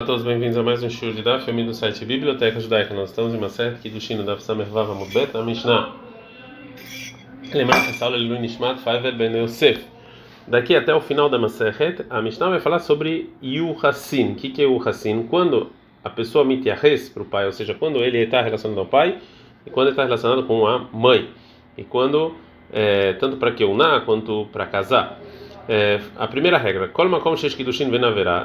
[0.00, 2.94] Olá a todos, bem-vindos a mais um show de Daf, amigo do site Biblioteca Judaica.
[2.94, 5.92] Nós estamos em uma série aqui do Shino Daf Samervava Mudbet, a Mishnah.
[7.52, 9.84] Lembrando que essa aula é Lui Nishmat Faiver Ben Yosef.
[10.46, 14.30] Daqui até o final da Maseret, a Mishnah vai falar sobre Yu Hassin.
[14.30, 15.24] O que, que é Yu Hassin?
[15.24, 15.72] Quando
[16.04, 19.18] a pessoa mitiahes para o pai, ou seja, quando ele está relacionado ao pai
[19.66, 21.28] e quando ele está relacionado com a mãe.
[21.76, 22.36] E quando,
[22.72, 25.18] é, tanto para que uná quanto para casar.
[25.68, 26.90] É, a primeira regra,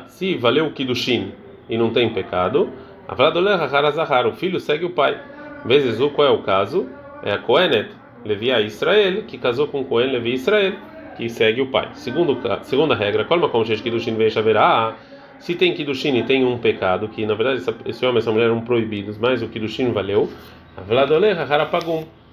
[0.08, 2.70] se valeu o kiddushin e não tem pecado,
[3.08, 5.20] o filho segue o pai.
[5.66, 6.88] Vezes o qual é o caso?
[7.24, 7.90] É a Kohenet,
[8.26, 10.74] Levi a Israel, que casou com Cohen Levi Israel,
[11.16, 11.90] que segue o pai.
[11.94, 14.96] Segundo, segunda regra, Kol makom shesh kiddushin venaverá,
[15.40, 18.46] se tem kiddushin e tem um pecado, que na verdade esse homem e essa mulher
[18.46, 20.30] eram proibidos, mas o kiddushin valeu,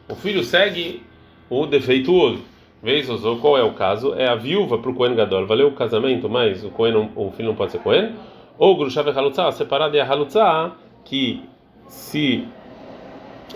[0.09, 1.03] o filho segue
[1.49, 2.43] o defeituoso.
[2.83, 4.15] Vez usou qual é o caso?
[4.15, 5.47] É a viúva para o Cohen Gadol.
[5.47, 8.13] Valeu o casamento, mas o, Cohen, o filho não pode ser Cohen?
[8.61, 11.43] Ou Grushav e Halutza, separado é a que
[11.89, 12.47] se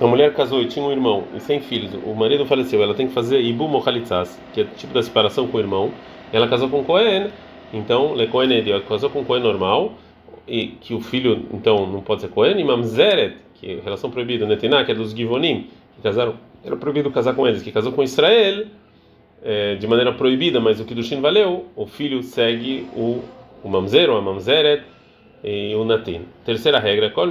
[0.01, 3.07] a mulher casou e tinha um irmão e sem filhos, o marido faleceu, ela tem
[3.07, 5.91] que fazer Ibu Mochalitzas, que é tipo da separação com o irmão.
[6.33, 7.29] Ela casou com Cohen,
[7.71, 9.93] então Le Cohen ela casou com Cohen normal,
[10.49, 14.47] e que o filho então não pode ser Cohen, e Mamzeret, que é relação proibida,
[14.47, 18.03] Netiná, que é dos Givonim, que casaram, era proibido casar com eles, que casou com
[18.03, 18.65] Israel
[19.43, 23.23] é, de maneira proibida, mas o Kiddushin valeu, o filho segue o,
[23.63, 24.94] o Mamzer, ou a Mamzeret,
[25.45, 26.23] e o Natin.
[26.43, 27.29] Terceira regra, Kol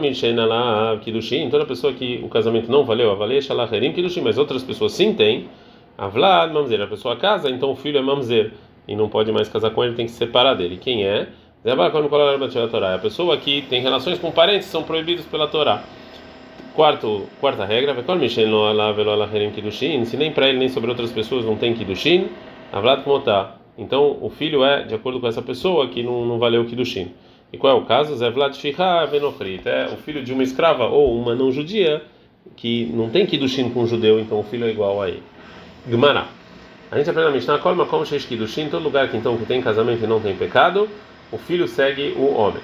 [1.01, 3.17] Kiddushin, toda pessoa que o casamento não valeu,
[4.23, 5.47] mas outras pessoas sim têm,
[5.97, 8.51] Avlad Mamzer, a pessoa casa, então o filho é Mamzer,
[8.87, 10.77] e não pode mais casar com ele, tem que se separar dele.
[10.77, 11.27] Quem é?
[11.65, 15.81] A pessoa que tem relações com parentes são proibidos pela Torá.
[16.75, 17.95] Quarto, quarta regra,
[20.05, 22.27] se nem para ele nem sobre outras pessoas não tem Kiddushin,
[22.71, 23.55] Avlad Kmotá.
[23.77, 27.11] Então o filho é de acordo com essa pessoa que não, não valeu o Kiddushin.
[27.53, 28.15] E qual é o caso?
[28.17, 29.69] Zevlad Shihá Venofrit.
[29.69, 32.01] É o filho de uma escrava ou uma não judia
[32.55, 35.23] que não tem Kiddushin com um judeu, então o filho é igual a ele.
[35.87, 36.25] Gmará.
[36.91, 39.61] A gente aprende na Mishnah, Kol Makom Sheish Kiddushin, todo lugar que então que tem
[39.61, 40.89] casamento e não tem pecado,
[41.31, 42.61] o filho segue o homem.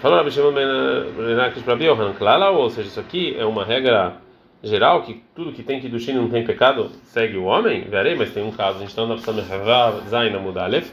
[0.00, 4.16] Falou Rabi Shimon Benakish para Biohan, Klala, ou seja, isso aqui é uma regra
[4.62, 7.82] geral que tudo que tem que do não tem pecado segue o homem?
[7.82, 9.44] Verei, mas tem um caso, a gente está na Psameh
[10.08, 10.90] Zaina Mudalef.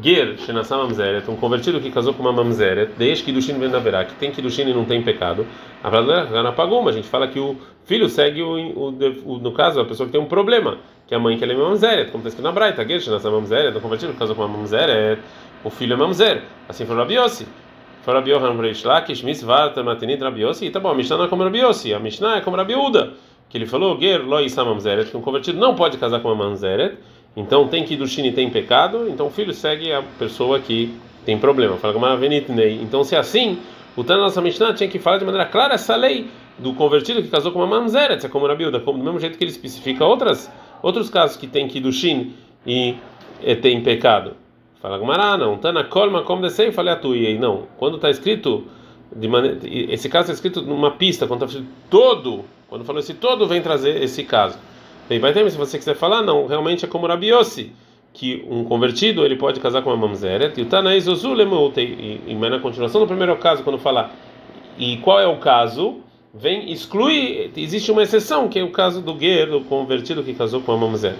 [0.00, 3.78] Ger, Shenassam Mamzeret, um convertido que casou com uma Mamzeret, desde que Dushin vem na
[3.78, 5.46] verá, que tem que Dushin e não tem pecado.
[5.82, 8.88] A Gana pagou, mas a gente fala que o filho segue o, o,
[9.24, 11.56] o, no caso, a pessoa que tem um problema, que a mãe que ela é
[11.56, 14.56] Mamzeret, como está escrito na Braita, Ger, Shenassam Mamzeret, um convertido que casou com uma
[14.56, 15.20] Mamzeret,
[15.64, 16.42] o filho é Mamzer.
[16.68, 17.46] Assim falou Rabiossi.
[18.02, 20.66] Falou Rabi Yohan Reish Lakish, Misvarta Matinit Rabiossi.
[20.66, 23.14] E tá bom, a Mishnah não é como Rabiossi, a Mishnah é como Rabiuda.
[23.48, 26.44] Que ele falou, Ger lo Issa Mamzeret, que um convertido não pode casar com uma
[26.44, 26.96] Mamzeret.
[27.38, 30.92] Então tem que Shini tem pecado, então o filho segue a pessoa que
[31.24, 31.76] tem problema.
[31.76, 32.80] Fala como Venitnei.
[32.82, 33.58] Então se é assim,
[33.96, 36.26] o Tana nossa Mishnah tinha que falar de maneira clara essa lei
[36.58, 39.52] do convertido que casou com uma Mamzeret, é como Rabiuda, do mesmo jeito que ele
[39.52, 40.50] especifica outras,
[40.82, 42.34] outros casos que tem que ir do Shin
[42.66, 42.96] e,
[43.40, 44.34] e tem pecado.
[44.82, 45.58] Fala Gumará, não.
[45.58, 47.14] Tana colma como descei, falei a tu.
[47.14, 47.68] E aí, não.
[47.76, 48.64] Quando está escrito,
[49.14, 53.14] de maneira, esse caso está escrito numa pista, quando está escrito todo, quando falou esse
[53.14, 54.58] todo, vem trazer esse caso.
[55.08, 56.46] Bem, vai ter, se você quiser falar, não.
[56.46, 57.72] Realmente é como Rabiossi,
[58.12, 60.58] que um convertido ele pode casar com uma mamzeret.
[60.58, 64.10] E o Tanaí Zozulemut, e na continuação do primeiro caso, quando fala,
[64.78, 66.00] e qual é o caso?
[66.34, 70.60] Vem, exclui, existe uma exceção, que é o caso do guerreiro, do convertido que casou
[70.60, 71.18] com uma mamzeret.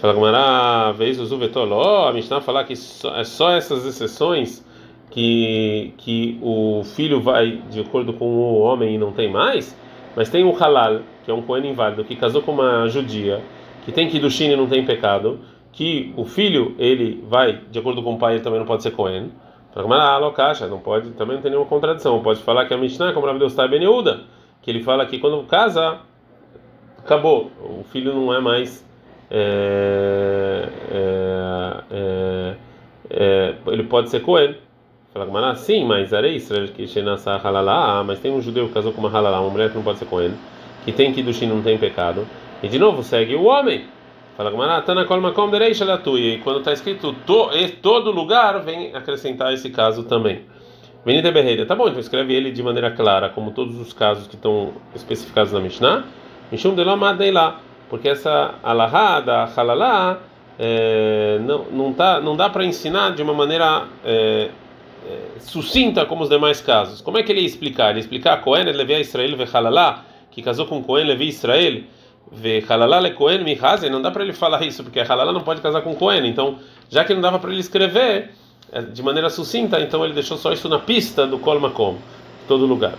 [0.00, 4.64] Fala Gumara, vez o Zuvetoló, a Mishnah falar que é só essas exceções
[5.10, 9.74] que, que o filho vai de acordo com o homem e não tem mais,
[10.14, 13.42] mas tem o Halal, que é um Cohen inválido, que casou com uma judia,
[13.84, 15.40] que tem Kiddushin e não tem pecado,
[15.72, 18.92] que o filho, ele vai de acordo com o pai, ele também não pode ser
[18.92, 19.32] Cohen.
[19.74, 23.26] Fala alocacha, não pode, também não tem nenhuma contradição, pode falar que a Mishnah, como
[23.26, 24.20] Rabi Deus está Ben Yehuda,
[24.62, 25.98] que ele fala que quando casa,
[26.96, 28.86] acabou, o filho não é mais
[29.28, 32.56] é, é, é,
[33.10, 34.54] é, ele pode ser Cohen.
[35.12, 36.86] Fala Gamara, sim, mas arei Israel que
[38.06, 40.06] mas tem um judeu que casou com uma halalá, uma mulher que não pode ser
[40.06, 40.32] Cohen,
[40.86, 42.26] que tem que Kidushin não tem pecado,
[42.62, 43.84] e de novo segue o homem.
[44.36, 47.50] Fala Tana Kol Makom Derei Shalatui, e quando está escrito to,
[47.82, 50.42] todo lugar, vem acrescentar esse caso também.
[51.04, 54.36] Venida Berreira, tá bom, então escreve ele de maneira clara, como todos os casos que
[54.36, 56.04] estão especificados na Mishnah.
[56.50, 60.20] Mishum de lá porque essa alahá da halalá
[60.58, 64.48] é, não, não, tá, não dá para ensinar de uma maneira é,
[65.08, 67.00] é, sucinta como os demais casos.
[67.00, 67.90] Como é que ele ia explicar?
[67.90, 70.04] Ele ia explicar Cohen levei a Israel ve halalá,
[70.36, 71.82] que casou com Cohen levei Israel
[72.30, 73.88] ve halalá le Cohen mihazen.
[73.88, 76.28] Não dá para ele falar isso, porque halalá não pode casar com Cohen.
[76.28, 76.58] Então,
[76.90, 78.32] já que não dava para ele escrever,
[78.70, 81.96] é, de maneira sucinta, então ele deixou só isso na pista do Kol Makom,
[82.46, 82.92] todo lugar.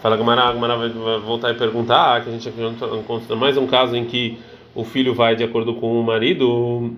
[0.00, 0.88] Fala Gamara, Gamara vai
[1.18, 4.38] voltar e perguntar, ah, que a gente encontra mais um caso em que
[4.74, 6.94] o filho vai de acordo com o marido,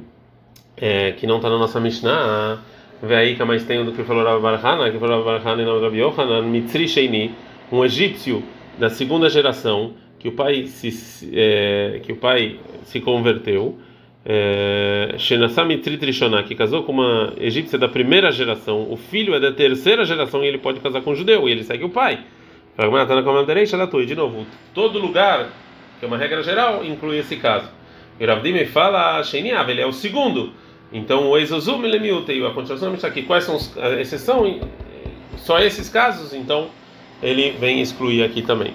[0.76, 2.58] é, que não está na nossa Mishnah,
[3.02, 5.64] vê aí que mais tem do que falou Rav Barhana, que falou Rav Barhana e
[5.64, 7.34] não Rav Yohanan, Mitzri Sheini,
[7.72, 8.44] um egípcio
[8.78, 13.78] da segunda geração, que o pai se, é, que o pai se converteu,
[14.24, 19.52] é, Shenasamitri Trishonah, que casou com uma egípcia da primeira geração, o filho é da
[19.52, 22.20] terceira geração e ele pode casar com um judeu, e ele segue o pai.
[24.06, 25.48] De novo, todo lugar,
[25.98, 27.68] que é uma regra geral, inclui esse caso.
[28.18, 30.52] E fala, Sheiniav, ele é o segundo.
[30.92, 33.22] Então, o Exozum Lemiutei, a continuação está aqui.
[33.22, 34.62] Quais são as exceções?
[35.38, 36.68] Só esses casos, então,
[37.22, 38.72] ele vem excluir aqui também.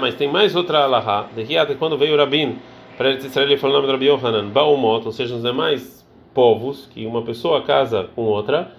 [0.00, 1.26] Mas tem mais outra alahá.
[1.34, 2.56] De quando veio o Rabin
[2.96, 6.88] para Israel, ele falou o nome do Rabi Yohanan, Baumot, ou seja, os demais povos,
[6.92, 8.72] que uma pessoa casa com outra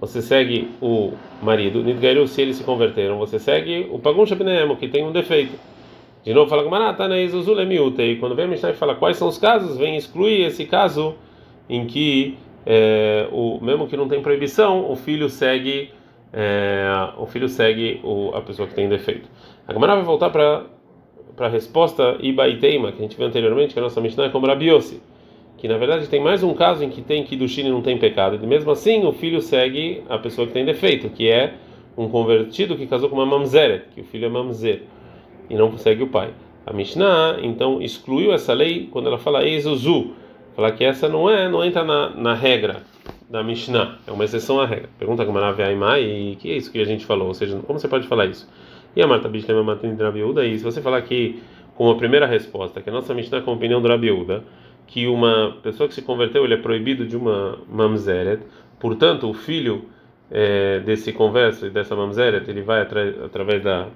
[0.00, 1.12] você segue o
[1.42, 5.58] marido, Nidgairu, se eles se converteram, você segue o Pagum Shabneemo, que tem um defeito.
[6.22, 7.24] De novo, fala Gamarata, né?
[7.24, 11.14] E quando vem a Mishnah e fala quais são os casos, vem excluir esse caso
[11.68, 12.36] em que,
[12.66, 15.90] é, o, mesmo que não tem proibição, o filho segue.
[16.38, 16.86] É,
[17.16, 19.28] o filho segue o, a pessoa que tem defeito.
[19.66, 20.66] A Gamara vai voltar para
[21.38, 25.00] a resposta Ibaiteima, que a gente viu anteriormente, que a nossa Mishnah é como Rabiossi
[25.56, 27.98] que na verdade tem mais um caso em que tem que do e não tem
[27.98, 28.38] pecado.
[28.42, 31.54] E mesmo assim, o filho segue a pessoa que tem defeito, que é
[31.96, 34.82] um convertido que casou com uma mamzeret, que o filho é mamzer,
[35.48, 36.30] e não segue o pai.
[36.66, 40.12] A Mishnah, então, excluiu essa lei quando ela fala Eizuzu,
[40.54, 42.82] fala que essa não é, não entra na, na regra
[43.28, 44.88] da Mishnah, é uma exceção à regra.
[44.98, 47.28] Pergunta como Aimai, e que é isso que a gente falou?
[47.28, 48.48] Ou seja, como você pode falar isso?
[48.94, 51.42] E a Marta Bishlema Matin Rabiuda, e se você falar aqui
[51.74, 53.88] com a primeira resposta, que a nossa Mishnah com a opinião do
[54.86, 58.42] que uma pessoa que se converteu ele é proibido de uma mamzeret,
[58.78, 59.84] portanto o filho
[60.30, 63.88] é, desse converso e dessa mamzeret ele vai atra através da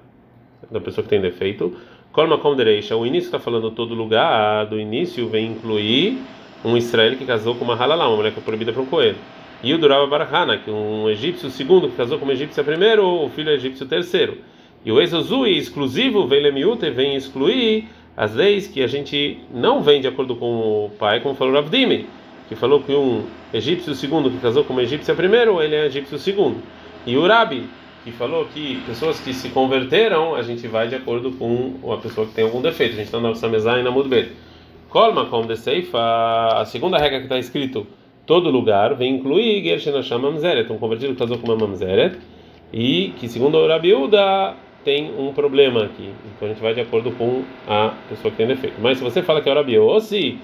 [0.69, 1.75] da pessoa que tem defeito.
[2.11, 6.19] Kolma kom derecha, o início está falando todo lugar, do início vem incluir
[6.63, 9.17] um Israel que casou com uma halalá, uma mulher que é proibida para um coelho.
[9.63, 13.29] E o Durava Barahana, que um egípcio segundo que casou com uma egípcia primeiro, o
[13.29, 14.37] filho é egípcio terceiro.
[14.83, 16.41] E o Exozui exclusivo, vem
[16.95, 17.87] vem excluir
[18.17, 22.07] as leis que a gente não vem de acordo com o pai, como falou Ravdimi,
[22.49, 23.23] que falou que um
[23.53, 26.61] egípcio segundo que casou com uma egípcia primeiro, ele é egípcio segundo.
[27.05, 27.63] E o Rabi,
[28.03, 32.27] que falou que pessoas que se converteram, a gente vai de acordo com a pessoa
[32.27, 32.93] que tem algum defeito.
[32.93, 34.31] A gente está na Samezá e na Mudbet.
[34.91, 35.97] Kolma como de Seifa,
[36.59, 37.87] a segunda regra que está escrito
[38.25, 42.17] todo lugar, vem incluir Gershenasham Mamzeret, um convertido que casou com uma Mamzeret,
[42.73, 44.53] e que segundo o Rabi Uda,
[44.83, 46.09] tem um problema aqui.
[46.35, 48.81] Então a gente vai de acordo com a pessoa que tem defeito.
[48.81, 50.37] Mas se você fala que é se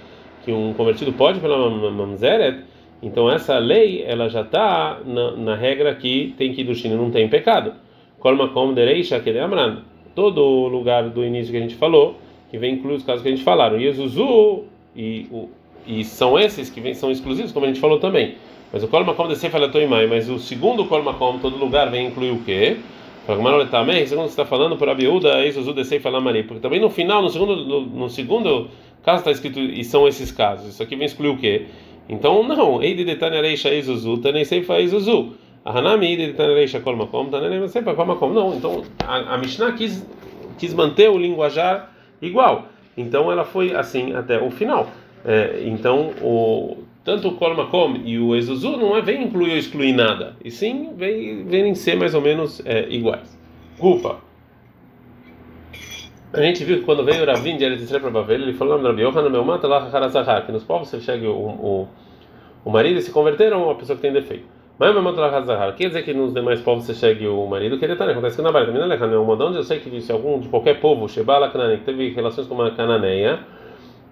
[0.45, 2.63] que um convertido pode pela mamzeret,
[3.03, 6.95] então essa lei ela já está na, na, regra que tem que ir do China
[6.95, 7.73] não tem pecado.
[8.17, 9.79] Kolmakom dereisha que amran.
[10.15, 12.15] Todo lugar do início que a gente falou,
[12.49, 13.79] que vem incluir os casos que a gente falaram.
[13.79, 14.63] Yezuzu
[14.95, 15.49] e o
[15.88, 18.35] e são esses que vem, são exclusivos, como a gente falou também.
[18.71, 19.61] Mas o Kolmakom de Sefer
[20.09, 22.77] mas o segundo Kolmakom, todo lugar vem incluir o quê?
[23.71, 27.21] também, segundo você está falando por Abiúda, Eizuzu descei falar Maria, porque também no final,
[27.21, 28.69] no segundo, no, no segundo
[29.03, 30.69] caso está escrito e são esses casos.
[30.69, 31.65] Isso aqui vem excluir o quê?
[32.07, 35.33] Então não, Eide detane reisha Eizuzu, tanei seifa Eizuzu.
[35.65, 38.29] A Hanami Eide detane reisha kol makom, tanei seifa kol makom.
[38.29, 40.05] Não, então a, a Mishnah quis
[40.57, 42.67] quis manter o linguajar igual.
[42.97, 44.88] Então ela foi assim até o final.
[45.25, 49.93] É, então o tanto o Kolmakom e o Ezuzu não é vem incluir ou excluir
[49.93, 53.39] nada, e sim vem, ser mais ou menos é, iguais.
[53.79, 54.19] Culpa.
[56.33, 59.03] A gente viu que quando veio o Ravim de Eretz para Bavel, ele falou Rabi
[59.03, 61.88] Yohanan, meu mata lá que nos povos você chega o, o,
[62.65, 64.56] o marido e se converteram a uma pessoa que tem defeito.
[64.79, 67.93] Mas mata lá quer dizer que nos demais povos você chegue o marido, que ele
[67.93, 68.98] está acontece que na Bíblia também não é
[69.46, 72.53] onde eu sei que se algum de qualquer povo, Shebala Cananeia, que teve relações com
[72.53, 73.39] uma cananeia,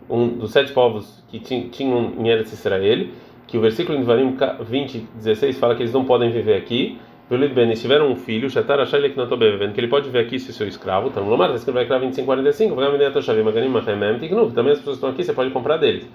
[0.09, 3.07] um dos sete povos que tinham em Eretz Israel,
[3.45, 6.97] que o versículo em Devarim 20, 16 fala que eles não podem viver aqui.
[7.29, 11.09] Eles tiveram um filho, que ele pode viver aqui se seu escravo.
[11.09, 12.75] Então, no Mar, escreve escravo 25, 45.
[14.53, 16.07] Também as pessoas estão aqui, você pode comprar deles.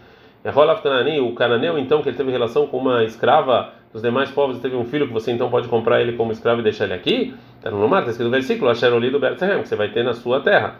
[0.44, 4.84] O cananeu, então, que ele teve relação com uma escrava dos demais povos teve um
[4.84, 7.34] filho que você então pode comprar ele como escravo e deixar ele aqui.
[7.56, 10.14] Está no Mar, está escrito no versículo, Asher Olido Bertsehem, que você vai ter na
[10.14, 10.76] sua terra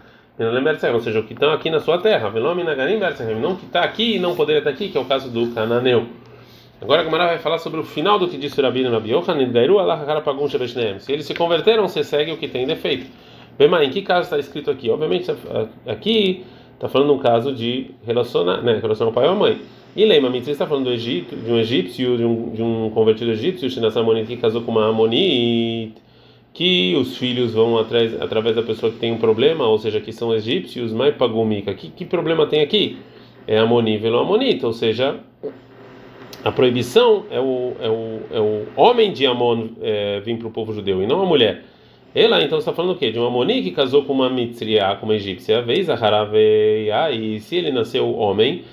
[0.93, 4.35] ou seja, o que estão aqui na sua terra, não que está aqui e não
[4.35, 6.07] poderia estar aqui, que é o caso do cananeu.
[6.81, 10.99] Agora a Gamara vai falar sobre o final do que disse o Rabino Rabi Yochanan,
[10.99, 13.07] se eles se converteram, você segue o que tem defeito.
[13.59, 14.89] Bem, em que caso está escrito aqui?
[14.89, 15.31] Obviamente,
[15.87, 19.61] aqui está falando um caso de relacionar, né, relacionar o pai ou a mãe.
[19.97, 23.33] E Leima, Mitzri está falando do Egito, de um egípcio, de um, de um convertido
[23.33, 25.95] egípcio, Shinasamonit, que casou com uma Amonite,
[26.55, 30.13] que os filhos vão atrás, através da pessoa que tem um problema, ou seja, que
[30.13, 31.75] são egípcios, mas pagumika.
[31.75, 32.99] Que, que problema tem aqui?
[33.49, 35.19] É Amonível Amonita, ou seja,
[36.45, 40.51] a proibição é o, é o, é o homem de Amon é, vir para o
[40.53, 41.65] povo judeu e não a mulher.
[42.15, 43.13] Ela então está falando o quê?
[43.13, 47.39] De um Amoni que casou com uma Mitzriá, com uma egípcia, vez a Haraveia, e
[47.41, 48.65] se ele nasceu homem,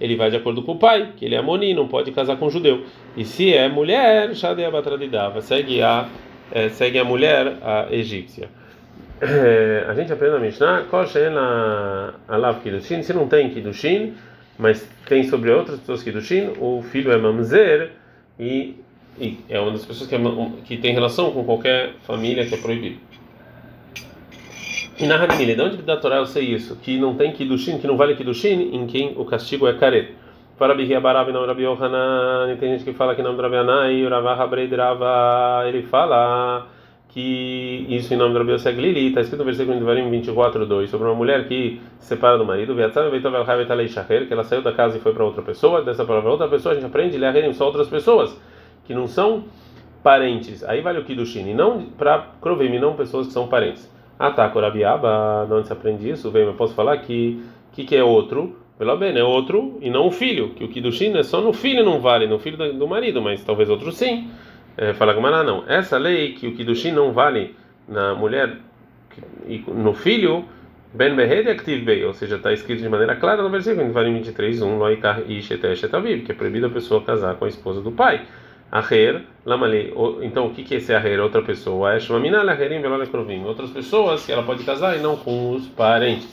[0.00, 2.46] Ele vai de acordo com o pai, que ele é Amoni, não pode casar com
[2.46, 2.84] um judeu.
[3.16, 4.34] E se é mulher,
[5.42, 6.08] segue a,
[6.52, 8.48] é, segue a mulher, a egípcia.
[9.20, 10.84] É, a gente aprende na Mishnah,
[13.02, 14.14] se não tem Kiddushin,
[14.56, 17.90] mas tem sobre outras pessoas Kiddushin, o filho é Mamzer
[18.38, 18.76] e
[19.20, 20.18] e é uma das pessoas que, é,
[20.64, 22.98] que tem relação com qualquer família que é proibido.
[25.06, 26.74] Na Hadmile, de onde da Torá eu sei isso?
[26.76, 30.12] Que não tem Kiddushin, que não vale Kiddushin, em quem o castigo é caret.
[30.58, 34.08] Para Bihia Barav não Rabi Yohanan, tem gente que fala que não Rabi Anai, o
[34.08, 36.66] Ravah Habreidrava, ele fala
[37.10, 40.88] que isso em nome do Rabi Yosef Glili, está escrito no versículo de Devarim 24:2
[40.88, 45.14] sobre uma mulher que se separa do marido, que ela saiu da casa e foi
[45.14, 48.36] para outra pessoa, dessa palavra outra pessoa a gente aprende, ele só outras pessoas
[48.84, 49.44] que não são
[50.02, 53.96] parentes, aí vale o Kiddushin, e não para Krovim, não pessoas que são parentes.
[54.18, 56.30] Ah tá, Korabiaba, de onde se aprende isso?
[56.30, 57.40] Vem, eu posso falar que
[57.78, 61.16] que, que é outro, pelo bem, é outro e não o filho, que o Kiddushin
[61.16, 64.28] é só no filho não vale, no filho do marido, mas talvez outro sim.
[64.76, 65.64] É, fala Gamara, não.
[65.68, 67.54] Essa lei que o Kiddushin não vale
[67.88, 68.56] na mulher
[69.46, 70.44] e no filho,
[70.92, 74.62] Ben Behed Active Bey, ou seja, está escrito de maneira clara no versículo, em 23,
[74.62, 75.90] 1, Loikar Ish Eteshet
[76.24, 78.22] que é proibido a pessoa casar com a esposa do pai.
[78.70, 79.92] Aher, Lamali.
[80.22, 81.20] Então, o que é esse Aher?
[81.20, 81.94] Outra pessoa.
[81.94, 81.98] É
[82.80, 83.44] Velolekrovim.
[83.44, 86.28] Outras pessoas que ela pode casar e não com os parentes.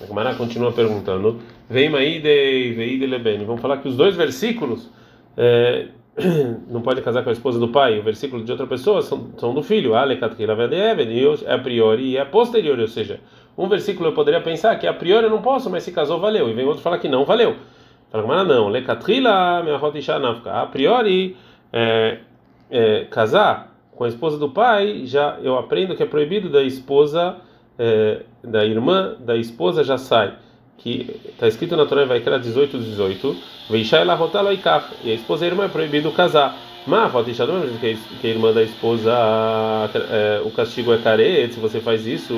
[0.00, 1.40] A Gemara continua perguntando.
[1.68, 3.44] Vem Maide Veide Lebeni.
[3.44, 4.90] Vamos falar que os dois versículos
[5.36, 5.88] é,
[6.68, 7.98] não pode casar com a esposa do pai.
[7.98, 9.94] O versículo de outra pessoa são, são do filho.
[9.94, 9.98] É
[11.46, 12.80] a priori e é a posteriori.
[12.80, 13.20] Ou seja,
[13.56, 16.48] um versículo eu poderia pensar que a priori eu não posso, mas se casou, valeu.
[16.48, 17.56] E vem outro falar que não, valeu.
[18.10, 18.68] Fala, não.
[18.68, 19.98] Lecatrila, minha rota
[20.46, 21.36] A priori
[21.72, 22.18] é,
[22.70, 27.36] é, casar com a esposa do pai, já eu aprendo que é proibido da esposa,
[27.78, 30.34] é, da irmã da esposa já sai.
[30.78, 33.36] Que está escrito na Torá vai criar 18, 18.
[33.70, 34.60] Veishai la rotalo e
[35.10, 36.56] a esposa e a irmã é proibido casar.
[36.86, 37.10] Mas
[37.80, 39.12] que a irmã da esposa,
[40.10, 42.34] é, o castigo é caret, se você faz isso,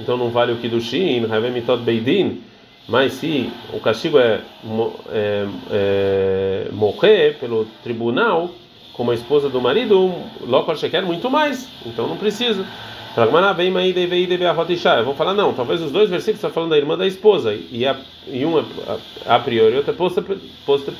[0.00, 2.42] então não vale o Kiddushin, Havemitot Beidin
[2.88, 4.40] mas se o castigo é,
[5.10, 8.50] é, é morrer pelo tribunal,
[8.92, 12.66] como a esposa do marido, logo quer muito mais, então não precisa.
[15.00, 17.86] Eu vou falar, não, talvez os dois versículos estão falando da irmã da esposa, e,
[17.86, 17.96] a,
[18.26, 18.64] e um a,
[19.26, 20.24] a priori, outra posta,
[20.64, 20.92] posta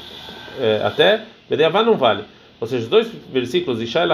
[0.60, 2.24] é, até, Bedeavá não vale.
[2.60, 4.06] Ou seja, os dois versículos, Ishai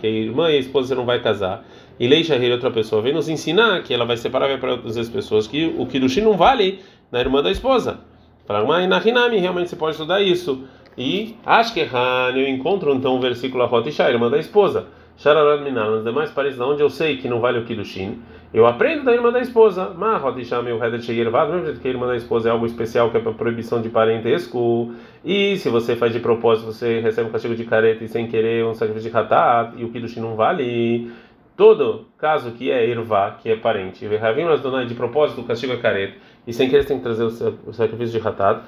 [0.00, 1.64] que a irmã e a esposa não vai casar,
[2.00, 5.46] e Leisha Rei, outra pessoa, vem nos ensinar que ela vai separar para outras pessoas,
[5.46, 6.80] que o Kiddushin não vale
[7.12, 8.00] na irmã da esposa.
[8.46, 10.64] Fala, mas na Hinami realmente você pode estudar isso.
[10.96, 14.86] E Ashkehan, eu encontro então o versículo Ahotisha, irmã da esposa.
[15.18, 18.18] Shararad Minal, nos demais países onde eu sei que não vale o Kiddushin,
[18.54, 19.92] eu aprendo da irmã da esposa.
[19.94, 23.10] Mas Ahotisha, meu Hedet Sheirvad, mesmo jeito que a irmã da esposa é algo especial
[23.10, 24.94] que é para proibição de parentesco.
[25.22, 28.64] E se você faz de propósito, você recebe um castigo de careta e sem querer
[28.64, 31.12] um sacrifício de ratat, e o Kiddushin não vale
[31.60, 36.14] todo caso que é irvá, que é parente, de propósito o castigo é careta,
[36.46, 38.62] e sem querer tem que trazer o sacrifício de ratat,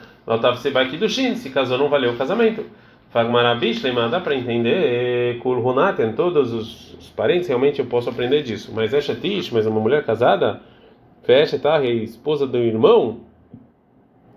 [1.37, 2.67] se casou não valeu o casamento.
[3.09, 8.71] Fagmarabishlema, dá para entender, Kurhunaten, todos os, parentes, realmente eu posso aprender disso.
[8.75, 10.61] Mas Eshetish, mas uma mulher casada,
[11.23, 13.21] Feshetar, esposa do irmão,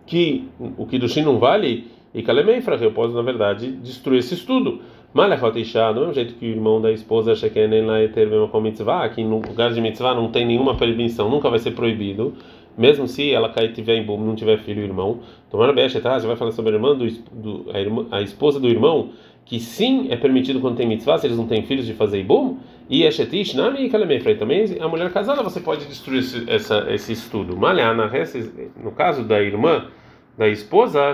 [0.05, 0.47] que
[0.77, 4.79] o Kiddushin não vale, e Kalemeifrach, eu posso, na verdade, destruir esse estudo.
[5.15, 9.07] Malachot Isha, do mesmo jeito que o irmão da esposa Shekenen lá ter com mitzvah,
[9.07, 12.33] que no lugar de mitzvah não tem nenhuma proibição, nunca vai ser proibido,
[12.77, 15.21] mesmo se ela cair tiver em não tiver filho e irmão.
[15.49, 16.19] Tomara Beche, tá?
[16.19, 19.11] Você vai falar sobre a irmã do, do a, irmã, a esposa do irmão,
[19.45, 22.57] que sim é permitido quando tem mitzvah, se eles não têm filhos de fazer ibum,
[22.89, 24.35] e Eshetish, Nami e Kalemefrei.
[24.35, 27.55] Também a mulher casada você pode destruir esse, essa, esse estudo.
[27.55, 28.11] Malhana,
[28.83, 29.85] no caso da irmã
[30.37, 31.13] da esposa,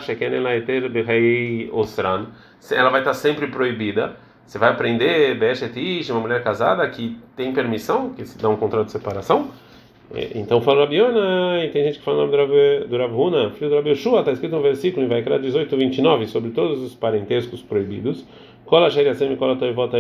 [2.72, 4.16] ela vai estar sempre proibida.
[4.46, 5.38] Você vai aprender
[6.12, 9.50] uma mulher casada que tem permissão, que se dá um contrato de separação.
[10.14, 13.70] É, então fala Rabiona, e tem gente que fala o nome do Rav Huna, filho
[13.70, 18.26] do Rabi está escrito no versículo em Vaikra 18, 29, sobre todos os parentescos proibidos.
[18.66, 19.98] Cola Sheriasem, Cola Toivota,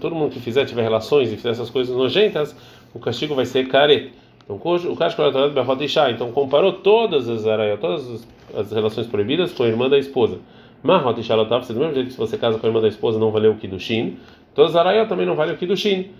[0.00, 2.54] todo mundo que fizer, tiver relações e fizer essas coisas nojentas,
[2.94, 4.12] o castigo vai ser caret.
[4.48, 8.26] Então, o Kashkoratorad Behot Isha, então comparou todas as araiot, todas
[8.56, 10.38] as relações proibidas com a irmã da esposa.
[10.82, 13.18] Mahot Isha Lotav, do mesmo jeito que se você casa com a irmã da esposa
[13.18, 14.16] não valeu o Kiddushin,
[14.54, 16.10] todas as araiot também não valem o Kiddushin.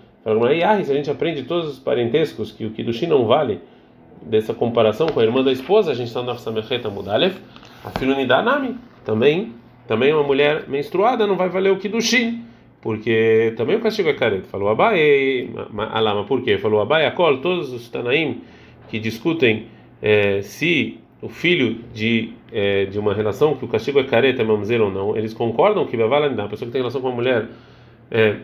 [0.53, 3.61] E ah, se a gente aprende todos os parentescos que o Kiddushin não vale,
[4.21, 7.35] dessa comparação com a irmã da esposa, a gente está na Samecheta Mudalev,
[7.83, 9.53] a Filunidanami, também,
[9.87, 12.43] também uma mulher menstruada não vai valer o Kiddushin.
[12.81, 14.47] Porque também o castigo é careta.
[14.47, 15.49] Falou Abai,
[15.91, 16.57] Alama, por quê?
[16.57, 18.41] Falou Abai, Akol, todos os Tanaim
[18.87, 19.67] que discutem
[20.01, 24.45] é, se o filho de, é, de uma relação que o castigo é careta, é
[24.45, 27.47] mamzer ou não, eles concordam que vai a pessoa que tem relação com uma mulher
[28.09, 28.37] é,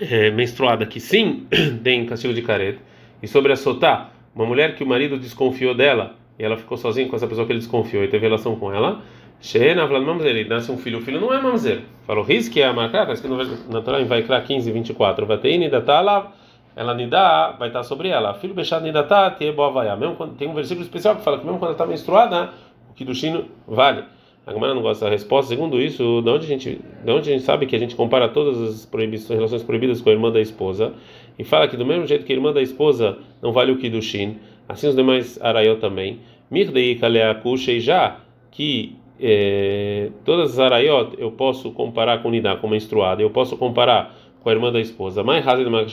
[0.00, 1.46] é, menstruada, que sim
[1.84, 2.80] tem castigo de careta,
[3.22, 7.06] e sobre a sotá, uma mulher que o marido desconfiou dela, e ela ficou sozinha
[7.08, 9.02] com essa pessoa que ele desconfiou e teve relação com ela,
[9.44, 11.82] Sheena falando mamzer, ele nasce um filho, o filho não é mamzer.
[12.06, 15.26] Falou, risque é a marcar, está escrito na Torá em Vaikra 15, 24.
[15.26, 16.32] Vatei nidatá lá,
[16.74, 18.32] ela nidá, vai estar sobre ela.
[18.32, 19.94] Filho bechado nidatá, te boa vai.
[19.98, 22.54] Mesmo quando tem um versículo especial que fala que mesmo quando ela está menstruada,
[22.98, 24.04] o chino vale.
[24.46, 25.50] A Gamara não gosta da resposta.
[25.50, 28.30] Segundo isso, de onde a gente, de onde a gente sabe que a gente compara
[28.30, 30.94] todas as proibições, relações proibidas com a irmã da esposa
[31.38, 34.38] e fala que do mesmo jeito que a irmã da esposa não vale o kiddushin,
[34.66, 36.20] assim os demais arayot também.
[36.50, 38.20] Mirdei kaleakushei já
[38.50, 44.14] que é, todas as arayot eu posso comparar com Nidá, com menstruada, eu posso comparar
[44.42, 45.24] com a irmã da esposa.
[45.24, 45.86] Mas Hazid Por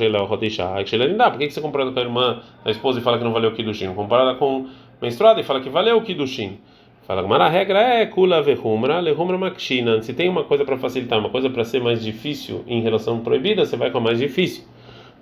[1.39, 3.93] que você compara com a irmã da esposa e fala que não valeu o Kiddushin?
[3.93, 4.67] Comparada com
[5.01, 6.59] menstruada e fala que valeu o Kiddushin.
[7.07, 10.01] Fala, mas a regra é kula vehumra, lehumra makshinan.
[10.01, 13.65] Se tem uma coisa para facilitar, uma coisa para ser mais difícil em relação proibida,
[13.65, 14.65] você vai com a mais difícil.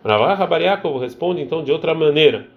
[0.03, 2.47] Ravah Rabariakov responde então de outra maneira.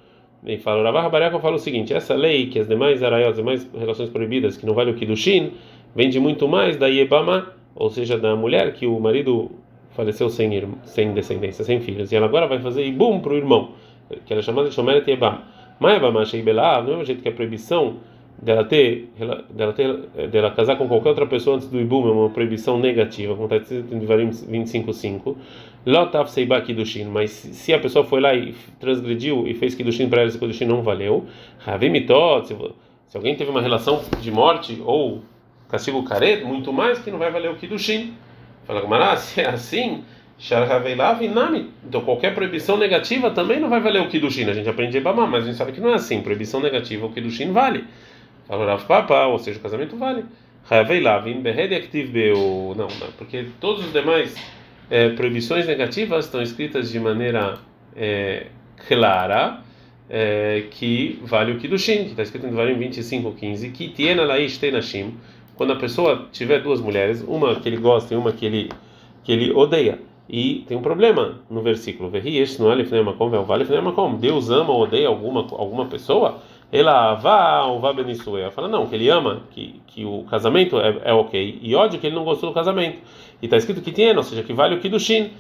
[0.45, 3.37] Ele fala, o Ravah Bariakov fala o seguinte: essa lei, que as demais arayot, as
[3.37, 5.53] demais relações proibidas, que não vale o Kiddushin,
[5.95, 9.51] vende muito mais da Yebama, ou seja, da mulher que o marido
[9.91, 10.51] faleceu sem,
[10.85, 13.73] sem descendência, sem filhos, e ela agora vai fazer Ibum para o irmão,
[14.27, 15.39] que ela é chamada de Shomeret Yebam.
[15.79, 17.97] Mas Yebama Sheibelav, do mesmo jeito que a proibição
[18.41, 19.11] dela ter,
[19.51, 23.35] dela ter, dela casar com qualquer outra pessoa antes do ibum é uma proibição negativa,
[23.35, 25.37] como está escrito em Devarim 25:5.
[25.85, 30.21] Lotav seiba kiddushin, mas se a pessoa foi lá e transgrediu e fez kiddushin para
[30.21, 31.27] ela, esse kiddushin não valeu.
[31.67, 32.47] Havimitot,
[33.07, 35.23] se, alguém teve uma relação de morte ou
[35.69, 38.15] castigo careto, muito mais que não vai valer o kiddushin.
[38.65, 40.05] Fala Gamara, se é assim,
[41.87, 44.49] então qualquer proibição negativa também não vai valer o kiddushin.
[44.51, 46.21] A gente aprende Ibama, mas a gente sabe que não é assim.
[46.21, 47.85] Proibição negativa, o kiddushin vale.
[48.47, 50.25] Falou Rav Papa, ou seja, o casamento vale.
[52.77, 54.35] Não, não, porque todos os demais
[54.91, 57.59] é, proibições negativas estão escritas de maneira
[57.97, 58.47] é,
[58.87, 59.61] clara
[60.09, 64.59] é, que vale o Kiddushin, que está escrito em Devarim 25, 15, que tiena laish
[64.59, 65.15] tenashim,
[65.55, 68.71] quando a pessoa tiver duas mulheres, uma que ele gosta e uma que ele,
[69.25, 69.99] que ele odeia.
[70.29, 72.11] E tem um problema no versículo.
[74.19, 76.43] Deus ama ou odeia alguma, alguma pessoa?
[76.73, 78.51] Ela vá ou vá benissué.
[78.51, 82.07] Fala não, que ele ama, que, que o casamento é, é ok, e ódio que
[82.07, 82.99] ele não gostou do casamento.
[83.43, 85.31] E está escrito que tem, ou seja, que vale o Kiddushin.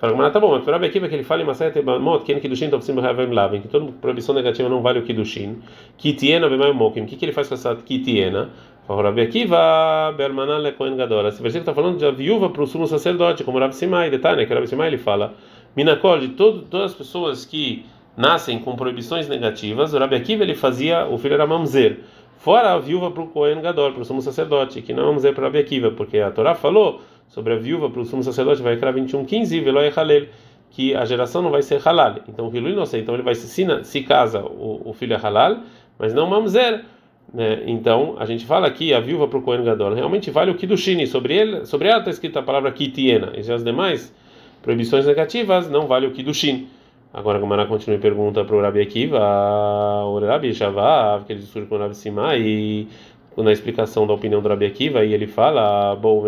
[0.00, 2.70] Fala, mas tá bom, mas para aqui que ele fala em Masayat Mot, que Kiddushin
[2.70, 5.58] Tovsim Havem Lavin, que toda proibição negativa não vale o Kiddushin.
[5.96, 8.48] Kitiena Bemai Mokim, o que, que ele faz com essa Kitiena?
[8.88, 11.28] Fala, Rabi Akiva Bermanan Lekoen Gadol.
[11.28, 14.52] Esse versículo está falando de viúva para o sumo sacerdote, como Rabi Simai, detalhe, que
[14.54, 15.34] Rabi Simai ele fala,
[15.76, 17.84] Minakol, de todo, todas as pessoas que
[18.20, 22.00] nascem com proibições negativas, o Rabi Akiva ele fazia, o filho era mamzer.
[22.38, 25.34] Fora a viúva para o Kohen Gadol, para o sumo sacerdote, que não é mamzer
[25.34, 28.76] para Rabi Akiva, porque a Torá falou sobre a viúva para o sumo sacerdote, vai
[28.76, 30.26] criar 21:15, velo halel,
[30.70, 32.16] que a geração não vai ser halal.
[32.28, 35.58] Então o filho inocente, então ele vai se se casa, o, o filho é halal,
[35.98, 36.84] mas não mamzer.
[37.32, 37.62] Né?
[37.66, 41.06] Então a gente fala aqui a viúva para o Kohen Gadol realmente vale o Kiddushin,
[41.06, 44.12] sobre ele, sobre ela está escrita a palavra Kitiena, e as demais
[44.62, 46.68] proibições negativas não vale o Kiddushin.
[47.12, 49.18] Agora a Gomara continua e pergunta para o Rabi Akiva,
[50.04, 52.86] o Rabi Shavá, que ele discute com o Rabi Simá, e
[53.36, 56.20] na explicação da opinião do Rabi Akiva, e ele fala, Bom,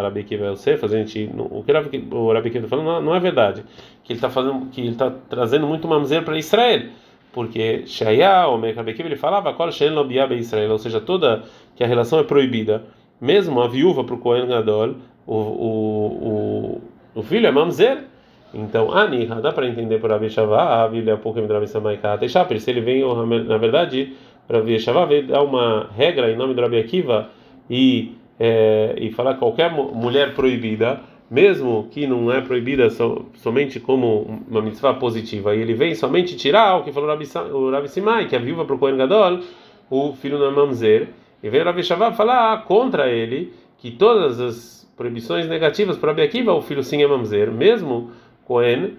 [0.00, 1.72] Rabi Akiva Yosef, a gente, o que
[2.12, 3.64] o Rabi Akiva está falando não, não, é verdade,
[4.04, 6.90] que ele está falando, que ele está trazendo muito mamzer para Israel,
[7.32, 9.52] porque Shaya, o Rabi Akiva, ele falava,
[10.36, 11.42] Israel, ou seja, toda
[11.74, 12.84] que a relação é proibida,
[13.20, 14.94] mesmo a viúva para o Kohen Gadol,
[15.26, 16.80] o, o,
[17.14, 18.04] o, o filho é mamzer,
[18.52, 23.02] então, Aniha, dá para entender por Abishavá, a Bíblia pouco me dá se ele vem,
[23.44, 24.12] na verdade,
[24.46, 27.28] para Abishavá, dar uma regra em nome do Rabi Akiva
[27.68, 34.40] e, é, e falar qualquer mulher proibida, mesmo que não é proibida so, somente como
[34.50, 38.34] uma mitzvah positiva, e ele vem somente tirar o que falou o Rabi Simai, que
[38.34, 39.38] a viúva para o Kohen Gadol,
[39.88, 41.08] o filho do Mamzer,
[41.40, 46.22] e vem o Rabi Shavá falar contra ele que todas as proibições negativas para Rabi
[46.22, 48.10] Akiva, o filho sim é Mamzer, mesmo
[48.50, 48.94] Cohen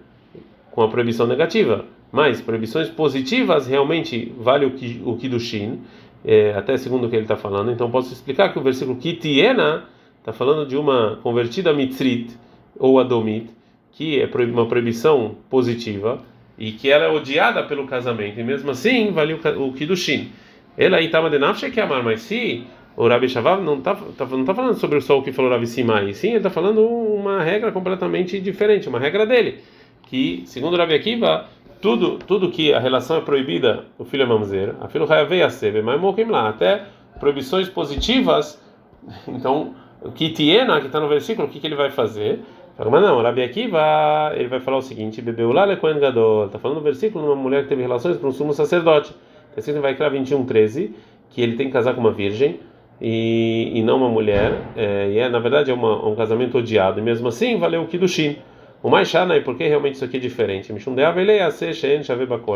[0.71, 1.83] com a proibição negativa.
[2.09, 5.81] Mas proibições positivas realmente vale o, ki, o Kiddushin,
[6.23, 7.69] é, até segundo o que ele está falando.
[7.69, 9.83] Então posso explicar que o versículo Kitiena
[10.19, 12.33] está falando de uma convertida mitzrit
[12.79, 13.49] ou adomit,
[13.91, 16.21] que é uma proibição positiva
[16.57, 20.31] e que ela é odiada pelo casamento, e mesmo assim vale o, o Kiddushin.
[20.77, 22.63] Ela estava de nafshe que amar, mas se
[22.95, 25.67] o Rabi Shavav não está tá, não tá falando sobre o sol que falou Rabi
[25.67, 29.59] Simai, sim, ele está falando uma regra completamente diferente, uma regra dele,
[30.07, 31.47] que segundo o Rabi Akiva,
[31.81, 35.49] tudo, tudo que a relação é proibida, o filho é mamzer, a filho veio a
[35.49, 35.99] ser, mas
[36.29, 36.83] lá, até
[37.19, 38.61] proibições positivas,
[39.27, 42.39] então, o que tiena, que está no versículo, o que, que ele vai fazer?
[42.77, 46.77] Mas não, Rabi Akiva, ele vai falar o seguinte, bebeu lá Kohen Gadol, está falando
[46.77, 49.13] no versículo, uma mulher que teve relações com um sumo sacerdote,
[49.49, 50.95] está escrito vai criar 21, 13,
[51.29, 52.59] que ele tem que casar com uma virgem,
[53.01, 56.99] e, e não uma mulher, é, e é, na verdade é uma, um casamento odiado,
[56.99, 58.37] e mesmo assim valeu o Kiddushin.
[58.83, 60.73] O mais chana é porque realmente isso aqui é diferente.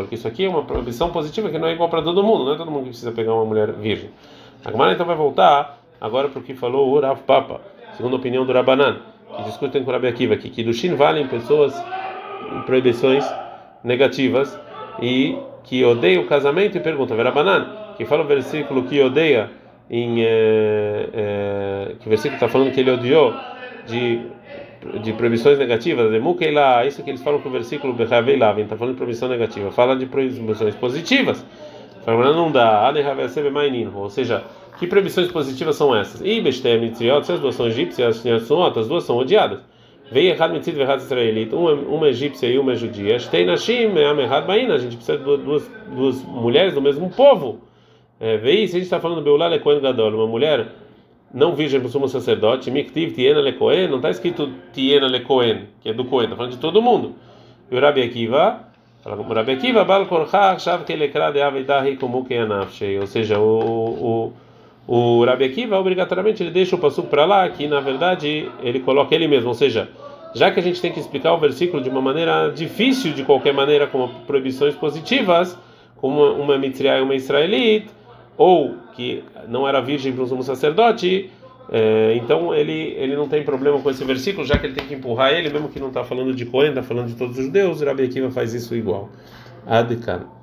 [0.08, 2.54] Que isso aqui é uma proibição positiva que não é igual para todo mundo, não
[2.54, 4.10] é todo mundo que precisa pegar uma mulher virgem.
[4.64, 7.60] A Gemara então vai voltar agora para o que falou o Rav Papa,
[7.96, 8.98] segundo a opinião do Rabanan,
[9.36, 11.72] que discutem com o Rabi Akiva que do Shin valem pessoas
[12.64, 13.24] proibições
[13.84, 14.58] negativas
[15.00, 19.48] e que odeiam o casamento e pergunta, Rabanan, que fala o versículo que odeia
[19.90, 23.34] em é, é, que versículo está falando que ele odiou
[23.86, 24.20] de
[25.02, 28.94] de proibições negativas, de Mukeila, isso que eles falam com o versículo Bechavelavin, está falando
[28.94, 31.44] de proibição negativa, fala de proibições positivas.
[32.06, 32.92] Não dá,
[33.94, 34.44] ou seja,
[34.78, 36.20] que proibições positivas são essas?
[36.20, 39.60] E Bestem as duas são egípcias, as duas são odiadas.
[40.12, 43.18] Veio errado mitzit errado israelita, uma, uma egípcia e uma judia.
[43.28, 47.65] Tem nashim, a gente precisa de duas, duas mulheres do mesmo povo.
[48.18, 50.68] É, veio, se a gente está falando Beulá Lecoen Gadol, uma mulher
[51.32, 55.90] não virgem para o sumo sacerdote, Miktiv Tiena Lecoen, não está escrito Tiena Lecoen, que
[55.90, 57.14] é do Coen, está falando de todo mundo.
[57.70, 58.60] E o Rabi Akiva,
[59.04, 64.32] o Rabi Akiva, Bal Korchach, Shav Kelekra de Avedahi como Keanafshei, ou seja, o,
[64.88, 68.80] o, o Rabi Akiva, obrigatoriamente, ele deixa o passo para lá, que na verdade ele
[68.80, 69.90] coloca ele mesmo, ou seja,
[70.34, 73.52] já que a gente tem que explicar o versículo de uma maneira difícil, de qualquer
[73.52, 75.58] maneira, como proibições positivas,
[75.96, 77.95] como uma, mitzriá e uma israelita,
[78.36, 81.30] ou que não era virgem para um sumo sacerdote,
[81.70, 84.94] é, então ele, ele não tem problema com esse versículo, já que ele tem que
[84.94, 87.80] empurrar ele, mesmo que não está falando de Cohen, está falando de todos os judeus,
[87.80, 89.08] Rabi Akiva faz isso igual.
[89.66, 90.35] Adkan.